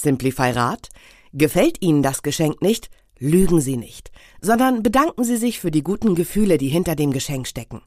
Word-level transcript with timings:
Simplify 0.00 0.50
Rat. 0.50 0.88
Gefällt 1.32 1.82
Ihnen 1.82 2.02
das 2.02 2.22
Geschenk 2.22 2.62
nicht? 2.62 2.88
Lügen 3.18 3.60
Sie 3.60 3.76
nicht, 3.76 4.10
sondern 4.40 4.82
bedanken 4.82 5.24
Sie 5.24 5.36
sich 5.36 5.60
für 5.60 5.70
die 5.70 5.82
guten 5.82 6.14
Gefühle, 6.14 6.56
die 6.56 6.68
hinter 6.68 6.96
dem 6.96 7.12
Geschenk 7.12 7.46
stecken. 7.46 7.82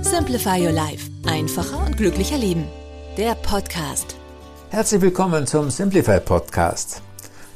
Simplify 0.00 0.64
Your 0.64 0.72
Life. 0.72 1.10
Einfacher 1.26 1.84
und 1.84 1.98
glücklicher 1.98 2.38
Leben. 2.38 2.64
Der 3.18 3.34
Podcast. 3.34 4.16
Herzlich 4.70 5.02
willkommen 5.02 5.46
zum 5.46 5.68
Simplify 5.68 6.20
Podcast. 6.20 7.02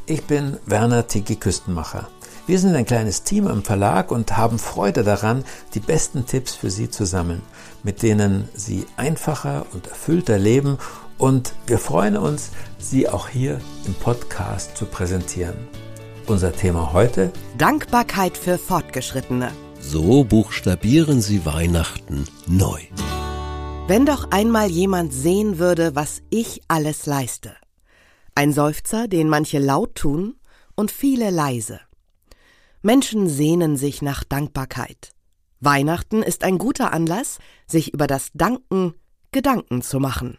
Ich 0.05 0.22
bin 0.24 0.58
Werner 0.66 1.06
Tiki 1.06 1.36
Küstenmacher. 1.36 2.08
Wir 2.46 2.58
sind 2.58 2.77
ein 2.77 2.84
kleines 2.84 3.22
Team 3.22 3.46
im 3.46 3.64
Verlag 3.64 4.10
und 4.10 4.36
haben 4.36 4.58
Freude 4.58 5.02
daran, 5.02 5.44
die 5.72 5.80
besten 5.80 6.27
Tipps 6.27 6.55
für 6.55 6.70
Sie 6.70 6.91
zu 6.91 7.06
sammeln, 7.06 7.41
mit 7.83 8.02
denen 8.02 8.50
Sie 8.55 8.84
einfacher 8.98 9.64
und 9.72 9.86
erfüllter 9.86 10.38
leben 10.38 10.77
und 11.18 11.54
wir 11.66 11.78
freuen 11.78 12.16
uns, 12.16 12.50
Sie 12.78 13.09
auch 13.09 13.28
hier 13.28 13.60
im 13.86 13.95
Podcast 13.95 14.77
zu 14.77 14.86
präsentieren. 14.86 15.56
Unser 16.27 16.52
Thema 16.52 16.92
heute? 16.92 17.33
Dankbarkeit 17.58 18.36
für 18.36 18.58
Fortgeschrittene. 18.58 19.50
So 19.80 20.25
buchstabieren 20.25 21.20
Sie 21.20 21.44
Weihnachten 21.44 22.27
neu. 22.47 22.80
Wenn 23.86 24.06
doch 24.06 24.30
einmal 24.30 24.70
jemand 24.70 25.12
sehen 25.12 25.58
würde, 25.58 25.94
was 25.94 26.22
ich 26.30 26.62
alles 26.69 27.06
leiste. 27.06 27.55
Ein 28.34 28.53
Seufzer, 28.53 29.08
den 29.08 29.28
manche 29.28 29.58
laut 29.58 29.94
tun 29.94 30.36
und 30.75 30.91
viele 30.91 31.31
leise. 31.31 31.81
Menschen 32.83 33.28
sehnen 33.28 33.77
sich 33.77 34.03
nach 34.03 34.25
Dankbarkeit. 34.25 35.12
Weihnachten 35.60 36.22
ist 36.22 36.44
ein 36.44 36.58
guter 36.58 36.92
Anlass, 36.92 37.38
sich 37.66 37.94
über 37.94 38.06
das 38.06 38.31
Danken 38.34 38.94
Gedanken 39.33 39.83
zu 39.83 40.00
machen. 40.00 40.38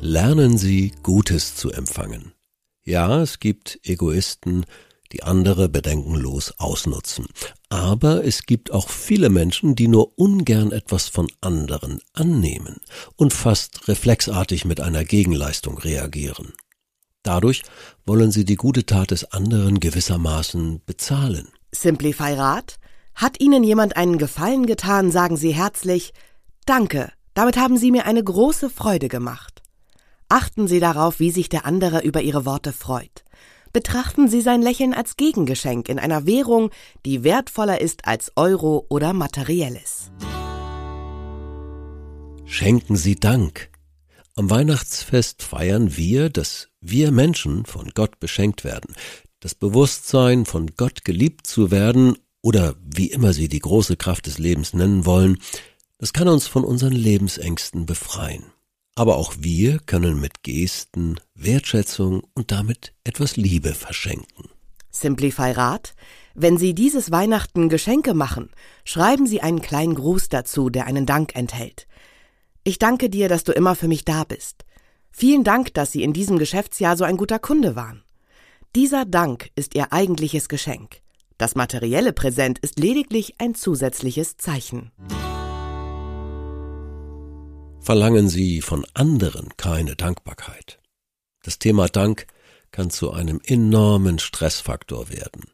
Lernen 0.00 0.58
Sie 0.58 0.92
Gutes 1.02 1.56
zu 1.56 1.72
empfangen. 1.72 2.32
Ja, 2.84 3.20
es 3.20 3.40
gibt 3.40 3.80
Egoisten, 3.82 4.64
die 5.10 5.24
andere 5.24 5.68
bedenkenlos 5.68 6.54
ausnutzen. 6.58 7.26
Aber 7.68 8.24
es 8.24 8.44
gibt 8.44 8.70
auch 8.70 8.88
viele 8.88 9.28
Menschen, 9.28 9.74
die 9.74 9.88
nur 9.88 10.16
ungern 10.16 10.70
etwas 10.70 11.08
von 11.08 11.26
anderen 11.40 12.00
annehmen 12.12 12.76
und 13.16 13.32
fast 13.32 13.88
reflexartig 13.88 14.64
mit 14.64 14.80
einer 14.80 15.04
Gegenleistung 15.04 15.78
reagieren. 15.78 16.52
Dadurch 17.24 17.62
wollen 18.06 18.30
sie 18.30 18.44
die 18.44 18.56
gute 18.56 18.86
Tat 18.86 19.10
des 19.10 19.24
anderen 19.32 19.80
gewissermaßen 19.80 20.80
bezahlen. 20.86 21.48
Simplify 21.72 22.34
Rat. 22.34 22.76
Hat 23.16 23.40
Ihnen 23.40 23.64
jemand 23.64 23.96
einen 23.96 24.16
Gefallen 24.16 24.66
getan, 24.66 25.10
sagen 25.10 25.36
Sie 25.36 25.50
herzlich 25.50 26.14
Danke, 26.66 27.10
damit 27.34 27.56
haben 27.56 27.76
Sie 27.76 27.90
mir 27.90 28.06
eine 28.06 28.22
große 28.22 28.70
Freude 28.70 29.08
gemacht. 29.08 29.57
Achten 30.28 30.68
Sie 30.68 30.78
darauf, 30.78 31.20
wie 31.20 31.30
sich 31.30 31.48
der 31.48 31.64
andere 31.64 32.02
über 32.02 32.20
Ihre 32.20 32.44
Worte 32.44 32.72
freut. 32.72 33.24
Betrachten 33.72 34.28
Sie 34.28 34.42
sein 34.42 34.60
Lächeln 34.60 34.92
als 34.92 35.16
Gegengeschenk 35.16 35.88
in 35.88 35.98
einer 35.98 36.26
Währung, 36.26 36.70
die 37.06 37.24
wertvoller 37.24 37.80
ist 37.80 38.06
als 38.06 38.32
Euro 38.36 38.84
oder 38.90 39.14
Materielles. 39.14 40.10
Schenken 42.44 42.96
Sie 42.96 43.16
Dank. 43.16 43.70
Am 44.34 44.50
Weihnachtsfest 44.50 45.42
feiern 45.42 45.96
wir, 45.96 46.28
dass 46.28 46.68
wir 46.80 47.10
Menschen 47.10 47.64
von 47.64 47.90
Gott 47.94 48.20
beschenkt 48.20 48.64
werden. 48.64 48.94
Das 49.40 49.54
Bewusstsein, 49.54 50.44
von 50.44 50.74
Gott 50.76 51.04
geliebt 51.04 51.46
zu 51.46 51.70
werden 51.70 52.16
oder 52.42 52.74
wie 52.82 53.10
immer 53.10 53.32
Sie 53.32 53.48
die 53.48 53.60
große 53.60 53.96
Kraft 53.96 54.26
des 54.26 54.38
Lebens 54.38 54.74
nennen 54.74 55.06
wollen, 55.06 55.38
das 55.98 56.12
kann 56.12 56.28
uns 56.28 56.46
von 56.46 56.64
unseren 56.64 56.92
Lebensängsten 56.92 57.86
befreien. 57.86 58.44
Aber 58.98 59.16
auch 59.16 59.34
wir 59.38 59.78
können 59.78 60.20
mit 60.20 60.42
Gesten 60.42 61.20
Wertschätzung 61.36 62.24
und 62.34 62.50
damit 62.50 62.94
etwas 63.04 63.36
Liebe 63.36 63.72
verschenken. 63.72 64.50
Simplify 64.90 65.52
Rat. 65.52 65.94
Wenn 66.34 66.58
Sie 66.58 66.74
dieses 66.74 67.12
Weihnachten 67.12 67.68
Geschenke 67.68 68.12
machen, 68.12 68.50
schreiben 68.82 69.28
Sie 69.28 69.40
einen 69.40 69.62
kleinen 69.62 69.94
Gruß 69.94 70.30
dazu, 70.30 70.68
der 70.68 70.86
einen 70.86 71.06
Dank 71.06 71.36
enthält. 71.36 71.86
Ich 72.64 72.80
danke 72.80 73.08
dir, 73.08 73.28
dass 73.28 73.44
du 73.44 73.52
immer 73.52 73.76
für 73.76 73.86
mich 73.86 74.04
da 74.04 74.24
bist. 74.24 74.64
Vielen 75.12 75.44
Dank, 75.44 75.74
dass 75.74 75.92
Sie 75.92 76.02
in 76.02 76.12
diesem 76.12 76.36
Geschäftsjahr 76.36 76.96
so 76.96 77.04
ein 77.04 77.18
guter 77.18 77.38
Kunde 77.38 77.76
waren. 77.76 78.02
Dieser 78.74 79.04
Dank 79.04 79.50
ist 79.54 79.76
Ihr 79.76 79.92
eigentliches 79.92 80.48
Geschenk. 80.48 81.02
Das 81.36 81.54
materielle 81.54 82.12
Präsent 82.12 82.58
ist 82.58 82.80
lediglich 82.80 83.36
ein 83.38 83.54
zusätzliches 83.54 84.38
Zeichen. 84.38 84.90
Verlangen 87.88 88.28
Sie 88.28 88.60
von 88.60 88.84
anderen 88.92 89.56
keine 89.56 89.96
Dankbarkeit. 89.96 90.78
Das 91.42 91.58
Thema 91.58 91.88
Dank 91.88 92.26
kann 92.70 92.90
zu 92.90 93.12
einem 93.12 93.40
enormen 93.42 94.18
Stressfaktor 94.18 95.08
werden. 95.08 95.44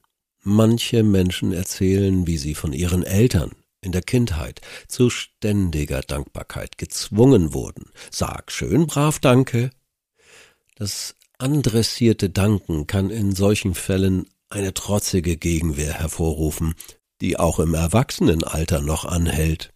Manche 0.42 1.04
Menschen 1.04 1.52
erzählen, 1.52 2.26
wie 2.26 2.36
sie 2.36 2.56
von 2.56 2.72
ihren 2.72 3.04
Eltern 3.04 3.52
in 3.82 3.92
der 3.92 4.02
Kindheit 4.02 4.62
zu 4.88 5.10
ständiger 5.10 6.00
Dankbarkeit 6.00 6.76
gezwungen 6.76 7.54
wurden. 7.54 7.92
Sag 8.10 8.50
schön 8.50 8.88
brav 8.88 9.20
Danke. 9.20 9.70
Das 10.74 11.14
andressierte 11.38 12.30
Danken 12.30 12.88
kann 12.88 13.10
in 13.10 13.32
solchen 13.36 13.76
Fällen 13.76 14.28
eine 14.48 14.74
trotzige 14.74 15.36
Gegenwehr 15.36 15.92
hervorrufen, 15.92 16.74
die 17.20 17.38
auch 17.38 17.60
im 17.60 17.74
Erwachsenenalter 17.74 18.80
noch 18.80 19.04
anhält. 19.04 19.72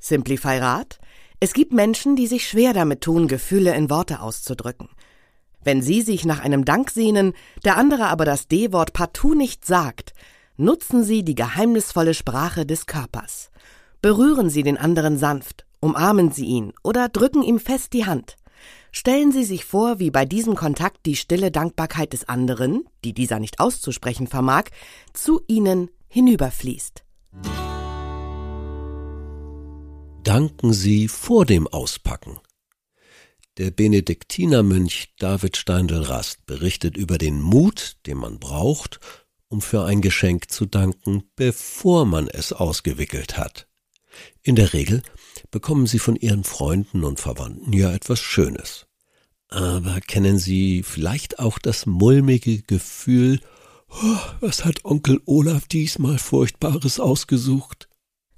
Simplify 0.00 0.58
Rat. 0.58 0.99
Es 1.42 1.54
gibt 1.54 1.72
Menschen, 1.72 2.16
die 2.16 2.26
sich 2.26 2.46
schwer 2.46 2.74
damit 2.74 3.00
tun, 3.00 3.26
Gefühle 3.26 3.74
in 3.74 3.88
Worte 3.88 4.20
auszudrücken. 4.20 4.90
Wenn 5.64 5.80
Sie 5.80 6.02
sich 6.02 6.26
nach 6.26 6.40
einem 6.40 6.66
Dank 6.66 6.90
sehnen, 6.90 7.32
der 7.64 7.78
andere 7.78 8.08
aber 8.08 8.26
das 8.26 8.46
D-Wort 8.46 8.92
partout 8.92 9.34
nicht 9.34 9.64
sagt, 9.64 10.12
nutzen 10.58 11.02
Sie 11.02 11.22
die 11.24 11.34
geheimnisvolle 11.34 12.12
Sprache 12.12 12.66
des 12.66 12.84
Körpers. 12.84 13.50
Berühren 14.02 14.50
Sie 14.50 14.62
den 14.62 14.76
anderen 14.76 15.16
sanft, 15.16 15.64
umarmen 15.80 16.30
Sie 16.30 16.44
ihn 16.44 16.74
oder 16.82 17.08
drücken 17.08 17.42
ihm 17.42 17.58
fest 17.58 17.94
die 17.94 18.04
Hand. 18.04 18.36
Stellen 18.92 19.32
Sie 19.32 19.44
sich 19.44 19.64
vor, 19.64 19.98
wie 19.98 20.10
bei 20.10 20.26
diesem 20.26 20.56
Kontakt 20.56 21.06
die 21.06 21.16
stille 21.16 21.50
Dankbarkeit 21.50 22.12
des 22.12 22.28
anderen, 22.28 22.84
die 23.02 23.14
dieser 23.14 23.38
nicht 23.38 23.60
auszusprechen 23.60 24.26
vermag, 24.26 24.64
zu 25.14 25.40
Ihnen 25.46 25.88
hinüberfließt. 26.08 27.02
Danken 30.24 30.74
Sie 30.74 31.08
vor 31.08 31.46
dem 31.46 31.66
Auspacken. 31.66 32.38
Der 33.56 33.70
Benediktinermönch 33.70 35.14
David 35.18 35.56
Steindl-Rast 35.56 36.44
berichtet 36.44 36.96
über 36.96 37.16
den 37.16 37.40
Mut, 37.40 37.96
den 38.06 38.18
man 38.18 38.38
braucht, 38.38 39.00
um 39.48 39.62
für 39.62 39.84
ein 39.84 40.02
Geschenk 40.02 40.50
zu 40.50 40.66
danken, 40.66 41.24
bevor 41.36 42.04
man 42.04 42.28
es 42.28 42.52
ausgewickelt 42.52 43.38
hat. 43.38 43.66
In 44.42 44.56
der 44.56 44.74
Regel 44.74 45.02
bekommen 45.50 45.86
Sie 45.86 45.98
von 45.98 46.16
Ihren 46.16 46.44
Freunden 46.44 47.02
und 47.02 47.18
Verwandten 47.18 47.72
ja 47.72 47.92
etwas 47.92 48.20
Schönes. 48.20 48.86
Aber 49.48 50.00
kennen 50.00 50.38
Sie 50.38 50.82
vielleicht 50.82 51.38
auch 51.38 51.58
das 51.58 51.86
mulmige 51.86 52.62
Gefühl, 52.62 53.40
oh, 53.88 54.18
was 54.40 54.64
hat 54.66 54.84
Onkel 54.84 55.20
Olaf 55.24 55.66
diesmal 55.66 56.18
Furchtbares 56.18 57.00
ausgesucht? 57.00 57.88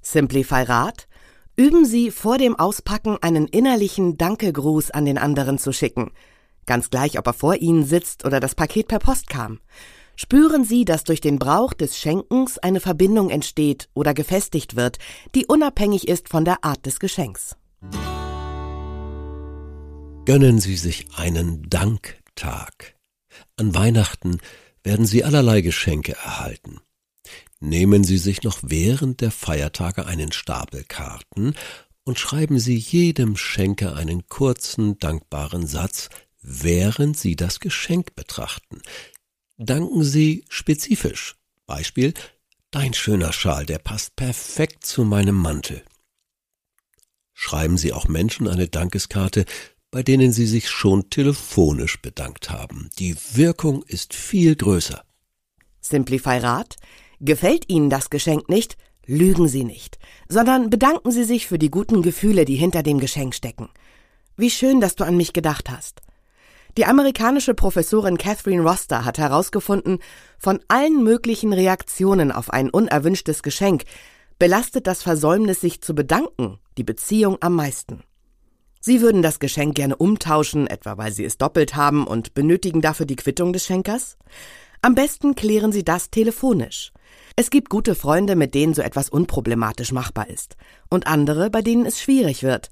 Simplify 0.01 0.63
Rat. 0.63 1.07
Üben 1.55 1.85
Sie 1.85 2.09
vor 2.09 2.39
dem 2.39 2.55
Auspacken 2.55 3.17
einen 3.21 3.47
innerlichen 3.47 4.17
Dankegruß 4.17 4.89
an 4.89 5.05
den 5.05 5.19
anderen 5.19 5.59
zu 5.59 5.71
schicken. 5.71 6.11
Ganz 6.65 6.89
gleich, 6.89 7.19
ob 7.19 7.27
er 7.27 7.33
vor 7.33 7.55
Ihnen 7.55 7.85
sitzt 7.85 8.25
oder 8.25 8.39
das 8.39 8.55
Paket 8.55 8.87
per 8.87 8.97
Post 8.97 9.29
kam. 9.29 9.59
Spüren 10.15 10.63
Sie, 10.63 10.83
dass 10.83 11.03
durch 11.03 11.21
den 11.21 11.37
Brauch 11.37 11.73
des 11.73 11.97
Schenkens 11.99 12.57
eine 12.57 12.79
Verbindung 12.79 13.29
entsteht 13.29 13.87
oder 13.93 14.15
gefestigt 14.15 14.75
wird, 14.75 14.97
die 15.35 15.45
unabhängig 15.45 16.07
ist 16.07 16.27
von 16.27 16.43
der 16.43 16.63
Art 16.63 16.87
des 16.87 16.99
Geschenks. 16.99 17.55
Gönnen 20.25 20.59
Sie 20.59 20.75
sich 20.75 21.05
einen 21.17 21.69
Danktag. 21.69 22.95
An 23.57 23.75
Weihnachten 23.75 24.39
werden 24.83 25.05
Sie 25.05 25.23
allerlei 25.23 25.61
Geschenke 25.61 26.13
erhalten. 26.13 26.79
Nehmen 27.65 28.03
Sie 28.03 28.17
sich 28.17 28.43
noch 28.43 28.59
während 28.61 29.21
der 29.21 29.31
Feiertage 29.31 30.05
einen 30.05 30.33
Stapel 30.33 30.83
Karten 30.83 31.55
und 32.03 32.19
schreiben 32.19 32.59
Sie 32.59 32.75
jedem 32.75 33.37
Schenker 33.37 33.95
einen 33.95 34.27
kurzen, 34.27 34.99
dankbaren 34.99 35.65
Satz, 35.65 36.09
während 36.41 37.17
Sie 37.17 37.37
das 37.37 37.61
Geschenk 37.61 38.15
betrachten. 38.15 38.81
Danken 39.55 40.03
Sie 40.03 40.43
spezifisch. 40.49 41.37
Beispiel, 41.65 42.13
dein 42.69 42.93
schöner 42.93 43.31
Schal, 43.31 43.65
der 43.65 43.79
passt 43.79 44.17
perfekt 44.17 44.85
zu 44.85 45.05
meinem 45.05 45.35
Mantel. 45.35 45.85
Schreiben 47.33 47.77
Sie 47.77 47.93
auch 47.93 48.09
Menschen 48.09 48.49
eine 48.49 48.67
Dankeskarte, 48.67 49.45
bei 49.89 50.03
denen 50.03 50.33
Sie 50.33 50.47
sich 50.47 50.69
schon 50.69 51.09
telefonisch 51.09 52.01
bedankt 52.01 52.49
haben. 52.49 52.89
Die 52.99 53.15
Wirkung 53.35 53.83
ist 53.83 54.13
viel 54.13 54.57
größer. 54.57 55.05
Simplify 55.79 56.39
Rat. 56.39 56.75
Gefällt 57.25 57.69
Ihnen 57.69 57.89
das 57.89 58.09
Geschenk 58.09 58.49
nicht? 58.49 58.75
Lügen 59.05 59.47
Sie 59.47 59.63
nicht, 59.63 59.97
sondern 60.27 60.69
bedanken 60.69 61.09
Sie 61.09 61.23
sich 61.23 61.47
für 61.47 61.57
die 61.57 61.71
guten 61.71 62.01
Gefühle, 62.01 62.43
die 62.43 62.55
hinter 62.55 62.83
dem 62.83 62.99
Geschenk 62.99 63.33
stecken. 63.33 63.69
Wie 64.35 64.49
schön, 64.49 64.81
dass 64.81 64.95
du 64.95 65.05
an 65.05 65.15
mich 65.15 65.31
gedacht 65.31 65.69
hast. 65.69 66.01
Die 66.75 66.85
amerikanische 66.85 67.53
Professorin 67.53 68.17
Catherine 68.17 68.61
Roster 68.61 69.05
hat 69.05 69.19
herausgefunden, 69.19 69.99
von 70.37 70.59
allen 70.67 71.01
möglichen 71.01 71.53
Reaktionen 71.53 72.29
auf 72.29 72.49
ein 72.49 72.69
unerwünschtes 72.69 73.41
Geschenk 73.41 73.83
belastet 74.37 74.85
das 74.85 75.01
Versäumnis, 75.01 75.61
sich 75.61 75.81
zu 75.81 75.95
bedanken, 75.95 76.59
die 76.77 76.83
Beziehung 76.83 77.37
am 77.39 77.55
meisten. 77.55 78.03
Sie 78.81 78.99
würden 78.99 79.21
das 79.21 79.39
Geschenk 79.39 79.75
gerne 79.75 79.95
umtauschen, 79.95 80.67
etwa 80.67 80.97
weil 80.97 81.13
Sie 81.13 81.23
es 81.23 81.37
doppelt 81.37 81.77
haben 81.77 82.05
und 82.05 82.33
benötigen 82.33 82.81
dafür 82.81 83.05
die 83.05 83.15
Quittung 83.15 83.53
des 83.53 83.65
Schenkers? 83.65 84.17
Am 84.81 84.93
besten 84.93 85.35
klären 85.35 85.71
Sie 85.71 85.85
das 85.85 86.09
telefonisch. 86.09 86.91
Es 87.35 87.49
gibt 87.49 87.69
gute 87.69 87.95
Freunde, 87.95 88.35
mit 88.35 88.53
denen 88.53 88.75
so 88.75 88.81
etwas 88.83 89.09
unproblematisch 89.09 89.91
machbar 89.91 90.29
ist, 90.29 90.55
und 90.89 91.07
andere, 91.07 91.49
bei 91.49 91.61
denen 91.61 91.85
es 91.85 91.99
schwierig 91.99 92.43
wird. 92.43 92.69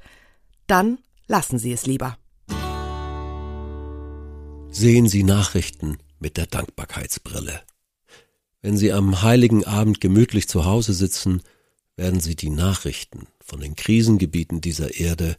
Dann 0.67 0.99
lassen 1.27 1.57
Sie 1.57 1.71
es 1.71 1.87
lieber. 1.87 2.17
Sehen 4.69 5.07
Sie 5.07 5.23
Nachrichten 5.23 5.97
mit 6.19 6.37
der 6.37 6.45
Dankbarkeitsbrille. 6.45 7.61
Wenn 8.61 8.77
Sie 8.77 8.93
am 8.93 9.23
heiligen 9.23 9.65
Abend 9.65 9.99
gemütlich 9.99 10.47
zu 10.47 10.65
Hause 10.65 10.93
sitzen, 10.93 11.41
werden 11.95 12.19
Sie 12.19 12.35
die 12.35 12.51
Nachrichten 12.51 13.27
von 13.43 13.59
den 13.59 13.75
Krisengebieten 13.75 14.61
dieser 14.61 14.93
Erde 14.99 15.37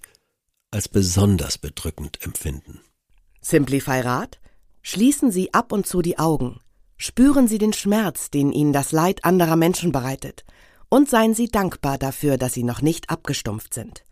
als 0.72 0.88
besonders 0.88 1.58
bedrückend 1.58 2.18
empfinden. 2.22 2.80
Simplify 3.40 4.00
Rat? 4.00 4.40
Schließen 4.82 5.30
Sie 5.30 5.54
ab 5.54 5.70
und 5.70 5.86
zu 5.86 6.02
die 6.02 6.18
Augen. 6.18 6.58
Spüren 6.96 7.48
Sie 7.48 7.58
den 7.58 7.72
Schmerz, 7.72 8.30
den 8.30 8.52
Ihnen 8.52 8.72
das 8.72 8.92
Leid 8.92 9.24
anderer 9.24 9.56
Menschen 9.56 9.92
bereitet. 9.92 10.44
Und 10.88 11.08
seien 11.08 11.34
Sie 11.34 11.48
dankbar 11.48 11.98
dafür, 11.98 12.36
dass 12.36 12.52
Sie 12.52 12.62
noch 12.62 12.82
nicht 12.82 13.10
abgestumpft 13.10 13.74
sind. 13.74 14.04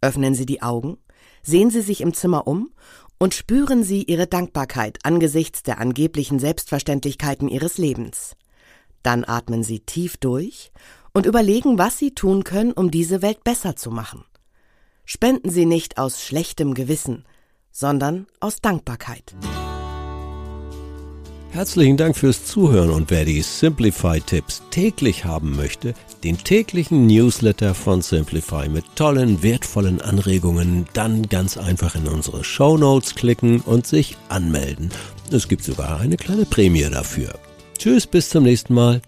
Öffnen 0.00 0.34
Sie 0.34 0.46
die 0.46 0.62
Augen, 0.62 0.98
sehen 1.42 1.70
Sie 1.70 1.80
sich 1.80 2.00
im 2.00 2.14
Zimmer 2.14 2.46
um 2.46 2.72
und 3.18 3.34
spüren 3.34 3.82
Sie 3.82 4.04
Ihre 4.04 4.26
Dankbarkeit 4.26 4.98
angesichts 5.04 5.62
der 5.62 5.78
angeblichen 5.78 6.38
Selbstverständlichkeiten 6.38 7.48
Ihres 7.48 7.78
Lebens. 7.78 8.36
Dann 9.02 9.24
atmen 9.24 9.62
Sie 9.62 9.80
tief 9.80 10.16
durch 10.16 10.72
und 11.12 11.26
überlegen, 11.26 11.78
was 11.78 11.98
Sie 11.98 12.14
tun 12.14 12.44
können, 12.44 12.72
um 12.72 12.90
diese 12.90 13.22
Welt 13.22 13.44
besser 13.44 13.76
zu 13.76 13.90
machen. 13.90 14.24
Spenden 15.04 15.50
Sie 15.50 15.66
nicht 15.66 15.98
aus 15.98 16.22
schlechtem 16.22 16.74
Gewissen, 16.74 17.24
sondern 17.70 18.26
aus 18.40 18.60
Dankbarkeit. 18.60 19.34
Herzlichen 21.50 21.96
Dank 21.96 22.16
fürs 22.16 22.44
Zuhören 22.44 22.90
und 22.90 23.10
wer 23.10 23.24
die 23.24 23.40
Simplify-Tipps 23.40 24.62
täglich 24.70 25.24
haben 25.24 25.56
möchte, 25.56 25.94
den 26.22 26.36
täglichen 26.36 27.06
Newsletter 27.06 27.74
von 27.74 28.02
Simplify 28.02 28.68
mit 28.68 28.84
tollen, 28.96 29.42
wertvollen 29.42 30.00
Anregungen, 30.00 30.86
dann 30.92 31.22
ganz 31.22 31.56
einfach 31.56 31.94
in 31.94 32.06
unsere 32.06 32.44
Show 32.44 32.76
Notes 32.76 33.14
klicken 33.14 33.60
und 33.62 33.86
sich 33.86 34.16
anmelden. 34.28 34.90
Es 35.32 35.48
gibt 35.48 35.64
sogar 35.64 35.98
eine 36.00 36.16
kleine 36.16 36.44
Prämie 36.44 36.88
dafür. 36.90 37.34
Tschüss, 37.78 38.06
bis 38.06 38.28
zum 38.28 38.44
nächsten 38.44 38.74
Mal. 38.74 39.00